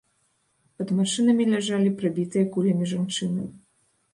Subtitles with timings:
[0.77, 3.43] Пад машынамі ляжалі прабітыя кулямі жанчыны.